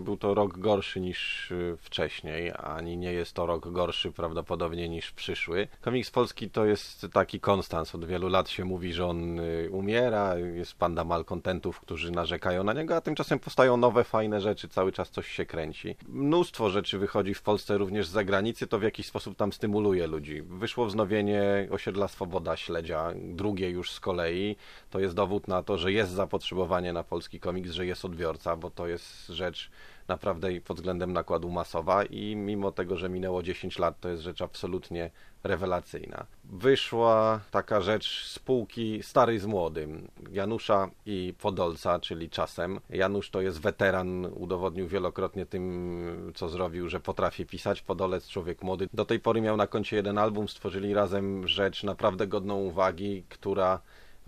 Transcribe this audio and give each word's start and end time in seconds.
był 0.00 0.16
to 0.16 0.34
rok 0.34 0.58
gorszy 0.58 1.00
niż 1.00 1.50
y, 1.50 1.76
wcześniej, 1.80 2.52
ani 2.56 2.96
nie 2.96 3.12
jest 3.12 3.32
to 3.32 3.46
rok 3.46 3.68
gorszy 3.72 4.12
prawdopodobnie 4.12 4.88
niż 4.88 5.10
przyszły. 5.10 5.68
Komiks 5.80 6.10
polski 6.10 6.50
to 6.50 6.64
jest 6.64 7.06
taki 7.12 7.40
konstans. 7.40 7.94
Od 7.94 8.04
wielu 8.04 8.28
lat 8.28 8.48
się 8.48 8.64
mówi, 8.64 8.92
że 8.92 9.06
on 9.06 9.40
y, 9.40 9.68
umiera, 9.72 10.38
jest 10.38 10.74
panda 10.74 11.04
malkontentów, 11.04 11.80
którzy 11.80 12.10
narzekają 12.10 12.64
na 12.64 12.72
niego, 12.72 12.96
a 12.96 13.00
tymczasem 13.00 13.38
powstają 13.38 13.76
nowe, 13.76 14.04
fajne 14.04 14.40
rzeczy, 14.40 14.68
cały 14.68 14.92
czas 14.92 15.10
coś 15.10 15.28
się 15.28 15.46
kręci. 15.46 15.96
Mnóstwo 16.08 16.70
rzeczy 16.70 16.98
wychodzi 16.98 17.34
w 17.34 17.42
Polsce 17.42 17.78
również 17.78 18.06
z 18.06 18.10
zagranicy, 18.10 18.66
to 18.66 18.78
w 18.78 18.82
jakiś 18.82 19.06
sposób 19.06 19.36
tam 19.36 19.52
stymuluje 19.52 20.06
ludzi. 20.06 20.42
Wyszło 20.42 20.86
wznowienie 20.86 21.68
Osiedla 21.70 22.08
Swoboda 22.08 22.56
Śledzia, 22.56 23.12
drugie 23.16 23.70
już 23.70 23.90
z 23.90 24.00
kolei. 24.00 24.56
To 24.90 25.00
jest 25.00 25.14
dowód 25.14 25.48
na 25.48 25.62
to, 25.62 25.78
że 25.78 25.92
jest 25.92 26.12
zapotrzebowanie 26.12 26.92
na 26.92 27.04
polski 27.04 27.40
komiks, 27.40 27.70
że 27.70 27.86
jest 27.86 28.04
odbiorca, 28.04 28.56
bo 28.56 28.70
to 28.70 28.86
jest 28.86 29.26
rzecz 29.28 29.70
naprawdę 30.08 30.60
pod 30.60 30.76
względem 30.76 31.12
nakładu 31.12 31.50
masowa 31.50 32.04
i 32.04 32.36
mimo 32.36 32.72
tego, 32.72 32.96
że 32.96 33.08
minęło 33.08 33.42
10 33.42 33.78
lat, 33.78 34.00
to 34.00 34.08
jest 34.08 34.22
rzecz 34.22 34.42
absolutnie 34.42 35.10
rewelacyjna. 35.44 36.26
Wyszła 36.44 37.40
taka 37.50 37.80
rzecz 37.80 38.26
spółki 38.26 39.02
Stary 39.02 39.40
z 39.40 39.46
Młodym, 39.46 40.08
Janusza 40.32 40.90
i 41.06 41.34
Podolca, 41.42 42.00
czyli 42.00 42.30
czasem. 42.30 42.80
Janusz 42.90 43.30
to 43.30 43.40
jest 43.40 43.60
weteran, 43.60 44.26
udowodnił 44.26 44.88
wielokrotnie 44.88 45.46
tym, 45.46 46.32
co 46.34 46.48
zrobił, 46.48 46.88
że 46.88 47.00
potrafi 47.00 47.46
pisać. 47.46 47.82
Podolec, 47.82 48.28
człowiek 48.28 48.62
młody. 48.62 48.88
Do 48.94 49.04
tej 49.04 49.20
pory 49.20 49.40
miał 49.40 49.56
na 49.56 49.66
koncie 49.66 49.96
jeden 49.96 50.18
album, 50.18 50.48
stworzyli 50.48 50.94
razem 50.94 51.48
rzecz 51.48 51.82
naprawdę 51.82 52.26
godną 52.26 52.56
uwagi, 52.56 53.24
która 53.28 53.80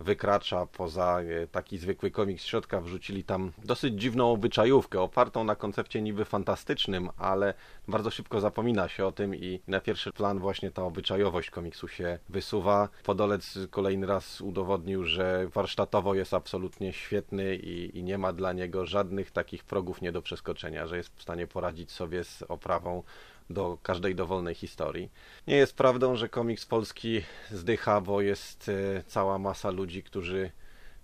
wykracza 0.03 0.65
poza 0.65 1.21
e, 1.21 1.47
taki 1.47 1.77
zwykły 1.77 2.11
komiks 2.11 2.43
środka, 2.43 2.81
wrzucili 2.81 3.23
tam 3.23 3.51
dosyć 3.65 4.01
dziwną 4.01 4.31
obyczajówkę, 4.31 5.01
opartą 5.01 5.43
na 5.43 5.55
koncepcie 5.55 6.01
niby 6.01 6.25
fantastycznym, 6.25 7.09
ale 7.17 7.53
bardzo 7.87 8.11
szybko 8.11 8.41
zapomina 8.41 8.89
się 8.89 9.05
o 9.05 9.11
tym 9.11 9.35
i 9.35 9.59
na 9.67 9.81
pierwszy 9.81 10.11
plan 10.11 10.39
właśnie 10.39 10.71
ta 10.71 10.83
obyczajowość 10.83 11.49
komiksu 11.49 11.87
się 11.87 12.19
wysuwa. 12.29 12.89
Podolec 13.03 13.59
kolejny 13.69 14.07
raz 14.07 14.41
udowodnił, 14.41 15.05
że 15.05 15.47
warsztatowo 15.53 16.15
jest 16.15 16.33
absolutnie 16.33 16.93
świetny 16.93 17.55
i, 17.55 17.97
i 17.97 18.03
nie 18.03 18.17
ma 18.17 18.33
dla 18.33 18.53
niego 18.53 18.85
żadnych 18.85 19.31
takich 19.31 19.63
progów 19.63 20.01
nie 20.01 20.11
do 20.11 20.21
przeskoczenia, 20.21 20.87
że 20.87 20.97
jest 20.97 21.15
w 21.15 21.21
stanie 21.21 21.47
poradzić 21.47 21.91
sobie 21.91 22.23
z 22.23 22.43
oprawą 22.43 23.03
do 23.49 23.77
każdej 23.83 24.15
dowolnej 24.15 24.55
historii. 24.55 25.09
Nie 25.47 25.55
jest 25.55 25.75
prawdą, 25.75 26.15
że 26.15 26.29
komiks 26.29 26.65
polski 26.65 27.21
zdycha, 27.51 28.01
bo 28.01 28.21
jest 28.21 28.69
e, 28.69 29.03
cała 29.07 29.37
masa 29.37 29.71
ludzi, 29.71 30.03
którzy 30.03 30.51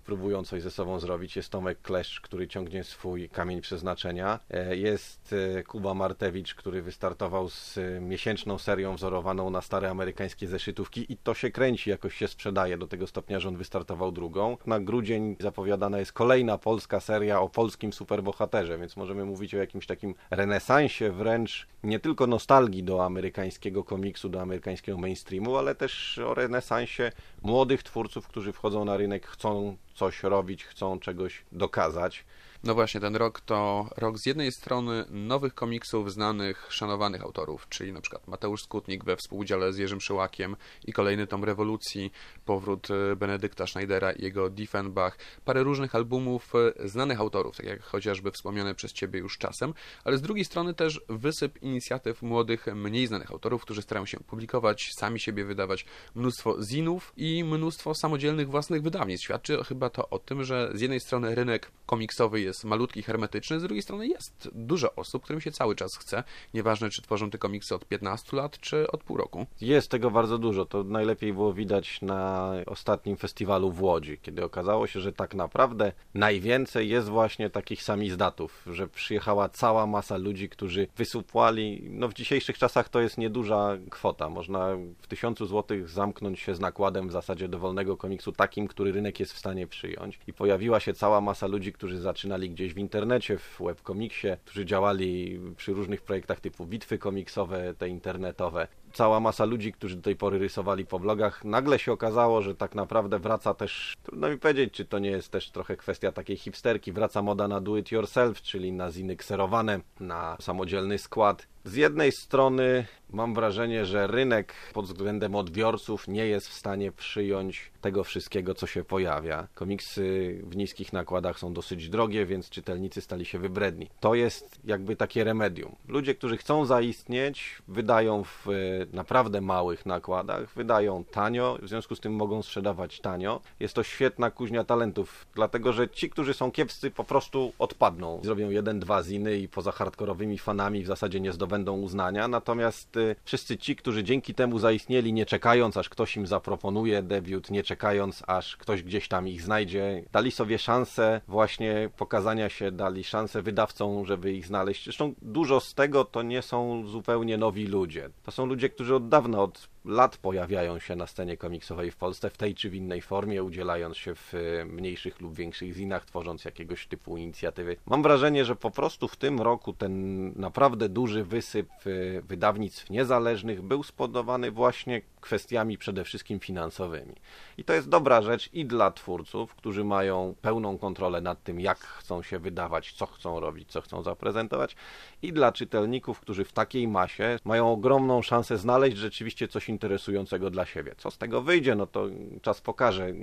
próbują 0.10 0.44
coś 0.44 0.62
ze 0.62 0.72
sobą 0.72 1.00
zrobić. 1.00 1.36
Jest 1.36 1.50
Tomek 1.50 1.82
Kleszcz, 1.82 2.22
który 2.22 2.48
ciągnie 2.48 2.84
swój 2.84 3.30
kamień 3.30 3.62
przeznaczenia. 3.62 4.40
E, 4.50 4.76
jest 4.76 5.36
e, 5.58 5.64
Kuba 5.64 5.94
Martewicz, 5.94 6.56
który 6.56 6.82
wystartował 6.82 7.50
z 7.50 7.78
e, 7.78 8.02
miesięczną 8.02 8.58
serią 8.58 8.96
wzorowaną 8.96 9.50
na 9.50 9.62
stare 9.62 9.90
amerykańskie 9.90 10.48
zeszytówki 10.48 11.14
i 11.14 11.18
to 11.18 11.34
się 11.34 11.52
kręci, 11.52 11.90
jakoś 11.90 12.16
się 12.16 12.28
sprzedaje 12.28 12.78
do 12.78 12.88
tego 12.88 13.08
stopnia, 13.08 13.40
że 13.40 13.50
on 13.50 13.58
wystartował 13.58 14.12
drugą. 14.12 14.58
Na 14.66 14.80
grudzień 14.80 15.36
zapowiadana 15.40 16.00
jest 16.00 16.14
kolejna 16.14 16.58
polska 16.58 17.00
seria 17.00 17.42
o 17.42 17.50
polskim 17.50 17.94
superbohaterze, 17.94 18.78
więc 18.78 18.98
możemy 18.98 19.26
mówić 19.26 19.56
o 19.56 19.58
jakimś 19.58 19.86
takim 19.86 20.16
renesansie 20.32 21.12
wręcz 21.12 21.68
nie 21.84 22.00
tylko 22.00 22.28
nostalgii 22.28 22.84
do 22.84 23.06
amerykańskiego 23.06 23.84
komiksu, 23.84 24.30
do 24.30 24.42
amerykańskiego 24.42 24.98
mainstreamu, 24.98 25.58
ale 25.58 25.76
też 25.76 26.18
o 26.18 26.34
renesansie 26.34 27.12
młodych 27.42 27.84
twórców, 27.84 28.28
którzy 28.28 28.54
wchodzą 28.54 28.86
na 28.86 28.98
rynek, 28.98 29.28
chcą 29.28 29.78
coś 30.00 30.24
robić, 30.24 30.66
chcą 30.66 31.00
czegoś 31.00 31.46
dokazać. 31.52 32.26
No 32.64 32.74
właśnie, 32.74 33.02
ten 33.02 33.16
rok 33.16 33.42
to 33.42 33.90
rok 33.98 34.18
z 34.18 34.26
jednej 34.26 34.52
strony 34.52 35.06
nowych 35.10 35.54
komiksów 35.54 36.14
znanych, 36.14 36.68
szanowanych 36.70 37.22
autorów, 37.22 37.70
czyli 37.70 37.94
na 37.94 38.02
przykład 38.02 38.28
Mateusz 38.28 38.64
Skutnik 38.64 39.04
we 39.04 39.18
współudziale 39.18 39.74
z 39.74 39.78
Jerzym 39.78 40.02
Szyłakiem 40.02 40.56
i 40.86 40.94
kolejny 40.94 41.28
tom 41.28 41.44
Rewolucji, 41.44 42.12
powrót 42.46 42.88
e, 42.92 43.16
Benedykta 43.16 43.68
Schneidera 43.68 44.12
i 44.12 44.24
jego 44.24 44.50
Diefenbach, 44.50 45.18
parę 45.46 45.64
różnych 45.64 45.96
albumów 45.96 46.54
e, 46.56 46.88
znanych 46.88 47.20
autorów, 47.20 47.58
tak 47.58 47.66
jak 47.66 47.82
chociażby 47.82 48.32
wspomniane 48.32 48.76
przez 48.76 48.94
Ciebie 48.94 49.20
już 49.20 49.38
czasem, 49.38 49.74
ale 50.04 50.18
z 50.18 50.22
drugiej 50.22 50.46
strony 50.46 50.74
też 50.74 51.02
wysyp 51.10 51.62
inicjatyw 51.64 52.22
młodych, 52.22 52.68
mniej 52.76 53.08
znanych 53.08 53.32
autorów, 53.32 53.62
którzy 53.62 53.82
starają 53.82 54.06
się 54.06 54.20
publikować, 54.20 54.94
sami 54.94 55.20
siebie 55.20 55.46
wydawać, 55.46 55.86
mnóstwo 56.16 56.64
zinów 56.64 57.14
i 57.18 57.44
mnóstwo 57.44 57.96
samodzielnych 57.96 58.50
własnych 58.50 58.82
wydawnictw. 58.82 59.26
Świadczy 59.26 59.64
chyba 59.64 59.90
to 59.90 60.10
o 60.10 60.20
tym, 60.20 60.44
że 60.44 60.72
z 60.74 60.82
jednej 60.82 61.00
strony 61.00 61.36
rynek 61.36 61.72
komiksowy 61.86 62.42
jest 62.42 62.49
jest 62.50 62.64
malutki, 62.64 63.04
hermetyczny, 63.04 63.60
z 63.60 63.64
drugiej 63.64 63.82
strony 63.82 64.08
jest 64.08 64.50
dużo 64.54 64.96
osób, 64.96 65.24
którym 65.24 65.42
się 65.42 65.52
cały 65.52 65.76
czas 65.76 65.98
chce, 65.98 66.24
nieważne 66.54 66.90
czy 66.90 67.02
tworzą 67.02 67.30
te 67.30 67.38
komiksy 67.38 67.76
od 67.76 67.86
15 67.86 68.38
lat, 68.38 68.60
czy 68.60 68.92
od 68.92 69.04
pół 69.04 69.18
roku. 69.18 69.46
Jest 69.62 69.92
tego 69.92 70.12
bardzo 70.12 70.38
dużo, 70.38 70.66
to 70.66 70.84
najlepiej 70.84 71.34
było 71.34 71.54
widać 71.54 72.02
na 72.02 72.52
ostatnim 72.66 73.18
festiwalu 73.18 73.72
w 73.72 73.82
Łodzi, 73.82 74.18
kiedy 74.22 74.44
okazało 74.44 74.88
się, 74.88 75.00
że 75.00 75.14
tak 75.14 75.36
naprawdę 75.36 75.92
najwięcej 76.14 76.90
jest 76.90 77.10
właśnie 77.10 77.50
takich 77.50 77.84
samizdatów, 77.84 78.64
że 78.68 78.88
przyjechała 78.88 79.50
cała 79.50 79.88
masa 79.88 80.18
ludzi, 80.18 80.50
którzy 80.50 80.88
wysupłali, 80.98 81.82
no 81.90 82.08
w 82.08 82.14
dzisiejszych 82.14 82.58
czasach 82.58 82.90
to 82.90 83.02
jest 83.02 83.18
nieduża 83.18 83.78
kwota, 83.90 84.30
można 84.30 84.78
w 85.02 85.08
tysiącu 85.08 85.46
złotych 85.46 85.90
zamknąć 85.90 86.40
się 86.40 86.56
z 86.56 86.60
nakładem 86.60 87.10
w 87.10 87.12
zasadzie 87.12 87.48
dowolnego 87.48 87.98
komiksu 87.98 88.32
takim, 88.32 88.68
który 88.68 88.92
rynek 88.92 89.20
jest 89.20 89.34
w 89.34 89.38
stanie 89.38 89.68
przyjąć. 89.68 90.20
I 90.28 90.34
pojawiła 90.34 90.80
się 90.80 90.94
cała 90.94 91.22
masa 91.22 91.48
ludzi, 91.48 91.74
którzy 91.74 92.00
zaczynali 92.00 92.39
zaczynali 92.40 92.50
gdzieś 92.50 92.74
w 92.74 92.78
internecie, 92.78 93.38
w 93.38 93.58
webkomiksie, 93.60 94.28
którzy 94.46 94.66
działali 94.66 95.40
przy 95.58 95.74
różnych 95.74 96.02
projektach 96.02 96.40
typu 96.40 96.66
bitwy 96.66 96.98
komiksowe, 96.98 97.74
te 97.78 97.90
internetowe. 97.90 98.68
Cała 98.94 99.20
masa 99.20 99.46
ludzi, 99.46 99.74
którzy 99.74 99.96
do 99.96 100.02
tej 100.02 100.16
pory 100.16 100.40
rysowali 100.40 100.86
po 100.86 101.00
blogach, 101.00 101.46
nagle 101.46 101.80
się 101.80 101.92
okazało, 101.92 102.42
że 102.42 102.56
tak 102.56 102.76
naprawdę 102.76 103.20
wraca 103.20 103.54
też, 103.54 103.94
trudno 104.04 104.30
mi 104.30 104.38
powiedzieć, 104.38 104.74
czy 104.74 104.86
to 104.86 105.00
nie 105.00 105.10
jest 105.10 105.32
też 105.32 105.52
trochę 105.52 105.78
kwestia 105.78 106.12
takiej 106.12 106.38
hipsterki, 106.38 106.92
wraca 106.92 107.22
moda 107.22 107.48
na 107.48 107.62
do 107.62 107.78
it 107.78 107.92
yourself, 107.92 108.42
czyli 108.42 108.72
na 108.72 108.92
ziny 108.92 109.16
kserowane, 109.16 109.80
na 110.00 110.38
samodzielny 110.40 110.98
skład. 110.98 111.48
Z 111.64 111.76
jednej 111.76 112.12
strony 112.12 112.86
mam 113.14 113.34
wrażenie, 113.34 113.86
że 113.86 114.08
rynek 114.08 114.54
pod 114.74 114.86
względem 114.86 115.36
odbiorców 115.36 116.08
nie 116.08 116.28
jest 116.28 116.48
w 116.48 116.54
stanie 116.54 116.92
przyjąć 116.92 117.72
tego 117.82 118.04
wszystkiego, 118.04 118.56
co 118.56 118.68
się 118.68 118.84
pojawia. 118.84 119.48
Komiksy 119.54 120.40
w 120.44 120.56
niskich 120.56 120.94
nakładach 120.94 121.40
są 121.40 121.54
dosyć 121.54 121.90
drogie, 121.90 122.26
więc 122.26 122.50
czytelnicy 122.50 123.02
stali 123.02 123.26
się 123.26 123.40
wybredni. 123.40 123.90
To 124.00 124.16
jest 124.16 124.60
jakby 124.64 124.96
takie 124.96 125.24
remedium. 125.24 125.76
Ludzie, 125.88 126.16
którzy 126.16 126.38
chcą 126.38 126.66
zaistnieć, 126.66 127.62
wydają 127.68 128.24
w 128.24 128.48
e, 128.48 128.52
naprawdę 128.94 129.42
małych 129.42 129.86
nakładach, 129.86 130.54
wydają 130.56 131.04
tanio, 131.04 131.58
w 131.62 131.68
związku 131.68 131.96
z 131.96 132.00
tym 132.00 132.14
mogą 132.14 132.42
sprzedawać 132.42 133.00
tanio. 133.00 133.42
Jest 133.60 133.74
to 133.74 133.84
świetna 133.84 134.32
kuźnia 134.32 134.64
talentów, 134.64 135.28
dlatego 135.36 135.74
że 135.74 135.90
ci, 135.90 136.10
którzy 136.10 136.34
są 136.34 136.52
kiepscy, 136.52 136.92
po 136.92 137.04
prostu 137.04 137.54
odpadną. 137.60 138.20
Zrobią 138.24 138.50
jeden, 138.50 138.80
dwa 138.80 139.04
ziny 139.04 139.38
i 139.38 139.48
poza 139.48 139.72
hardkorowymi 139.72 140.38
fanami 140.38 140.84
w 140.84 140.88
zasadzie 140.88 141.20
nie 141.20 141.32
zdobędą 141.32 141.80
uznania, 141.80 142.28
natomiast 142.28 142.99
wszyscy 143.24 143.58
ci, 143.58 143.76
którzy 143.76 144.04
dzięki 144.04 144.34
temu 144.34 144.60
zaistnieli, 144.60 145.14
nie 145.14 145.26
czekając, 145.26 145.78
aż 145.78 145.90
ktoś 145.90 146.18
im 146.18 146.28
zaproponuje 146.28 147.04
debiut, 147.04 147.52
nie 147.52 147.64
czekając, 147.64 148.24
aż 148.28 148.58
ktoś 148.58 148.84
gdzieś 148.84 149.08
tam 149.08 149.28
ich 149.28 149.42
znajdzie, 149.42 150.04
dali 150.12 150.32
sobie 150.32 150.58
szansę 150.58 151.22
właśnie 151.28 151.90
pokazania 151.98 152.50
się, 152.50 152.72
dali 152.72 153.04
szansę 153.04 153.42
wydawcom, 153.42 154.06
żeby 154.06 154.34
ich 154.34 154.46
znaleźć. 154.46 154.84
Zresztą 154.84 155.14
dużo 155.22 155.60
z 155.60 155.74
tego 155.74 156.06
to 156.06 156.22
nie 156.22 156.42
są 156.42 156.88
zupełnie 156.88 157.38
nowi 157.38 157.68
ludzie. 157.68 158.10
To 158.24 158.32
są 158.32 158.46
ludzie, 158.46 158.70
którzy 158.70 158.96
od 158.96 159.10
dawna, 159.10 159.42
od 159.42 159.70
lat 159.86 160.18
pojawiają 160.18 160.80
się 160.80 160.96
na 160.96 161.08
scenie 161.08 161.38
komiksowej 161.38 161.92
w 161.92 161.98
Polsce 161.98 162.30
w 162.30 162.38
tej 162.38 162.56
czy 162.56 162.70
w 162.70 162.76
innej 162.76 163.02
formie, 163.02 163.44
udzielając 163.44 163.98
się 163.98 164.16
w 164.16 164.34
e, 164.34 164.66
mniejszych 164.66 165.22
lub 165.22 165.36
większych 165.36 165.74
zinach, 165.74 166.06
tworząc 166.06 166.46
jakiegoś 166.46 166.88
typu 166.88 167.18
inicjatywy. 167.18 167.76
Mam 167.86 168.04
wrażenie, 168.04 168.46
że 168.46 168.56
po 168.56 168.72
prostu 168.72 169.08
w 169.08 169.16
tym 169.16 169.42
roku 169.42 169.74
ten 169.74 170.34
naprawdę 170.40 170.90
duży 170.90 171.24
wysyp 171.24 171.70
e, 171.86 172.22
wydawnictw 172.22 172.90
niezależnych 172.90 173.62
był 173.62 173.84
spodobany 173.84 174.52
właśnie 174.52 175.02
kwestiami 175.22 175.78
przede 175.78 176.04
wszystkim 176.04 176.40
finansowymi. 176.40 177.16
I 177.58 177.64
to 177.64 177.74
jest 177.74 177.90
dobra 177.90 178.22
rzecz 178.22 178.54
i 178.54 178.66
dla 178.66 178.92
twórców, 178.92 179.56
którzy 179.56 179.84
mają 179.84 180.36
pełną 180.42 180.78
kontrolę 180.78 181.22
nad 181.22 181.44
tym, 181.44 181.60
jak 181.60 181.80
chcą 181.80 182.24
się 182.24 182.40
wydawać, 182.40 182.94
co 182.94 183.06
chcą 183.06 183.40
robić, 183.40 183.72
co 183.72 183.82
chcą 183.82 184.04
zaprezentować, 184.04 184.76
i 185.22 185.34
dla 185.34 185.52
czytelników, 185.52 186.20
którzy 186.20 186.46
w 186.46 186.52
takiej 186.52 186.88
masie 186.88 187.38
mają 187.46 187.72
ogromną 187.72 188.22
szansę 188.22 188.58
znaleźć 188.58 188.98
rzeczywiście 188.98 189.48
interesującego 189.70 190.50
dla 190.50 190.66
siebie. 190.66 190.96
Co 190.98 191.12
z 191.12 191.18
tego 191.18 191.42
wyjdzie, 191.42 191.76
no 191.76 191.88
to 191.88 192.08
czas 192.42 192.62
pokaże. 192.62 193.14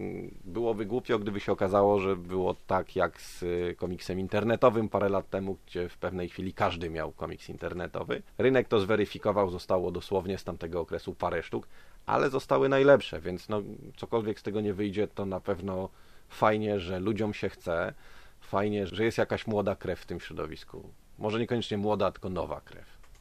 Byłoby 0.44 0.86
głupio, 0.86 1.18
gdyby 1.18 1.40
się 1.40 1.52
okazało, 1.52 2.00
że 2.00 2.16
było 2.16 2.54
tak 2.66 2.96
jak 2.96 3.20
z 3.20 3.44
komiksem 3.76 4.20
internetowym 4.20 4.88
parę 4.88 5.08
lat 5.08 5.30
temu, 5.30 5.56
gdzie 5.66 5.88
w 5.88 5.98
pewnej 5.98 6.28
chwili 6.28 6.52
każdy 6.54 6.90
miał 6.90 7.12
komiks 7.12 7.48
internetowy. 7.48 8.22
Rynek 8.38 8.68
to 8.68 8.80
zweryfikował, 8.80 9.50
zostało 9.50 9.90
dosłownie 9.90 10.38
z 10.38 10.44
tamtego 10.44 10.80
okresu 10.80 11.14
parę 11.14 11.42
sztuk 11.42 11.68
ale 12.06 12.30
zostały 12.30 12.68
najlepsze, 12.68 13.20
więc 13.20 13.48
no, 13.48 13.62
cokolwiek 13.96 14.40
z 14.40 14.42
tego 14.42 14.60
nie 14.60 14.74
wyjdzie, 14.74 15.08
to 15.08 15.26
na 15.26 15.40
pewno 15.40 15.88
fajnie, 16.28 16.80
że 16.80 17.00
ludziom 17.00 17.34
się 17.34 17.48
chce, 17.48 17.94
fajnie, 18.40 18.86
że 18.86 19.04
jest 19.04 19.18
jakaś 19.18 19.46
młoda 19.46 19.76
krew 19.76 20.00
w 20.00 20.06
tym 20.06 20.20
środowisku. 20.20 20.90
Może 21.18 21.38
niekoniecznie 21.38 21.78
młoda, 21.78 22.12
tylko 22.12 22.28
nowa 22.28 22.60
krew. 22.60 22.95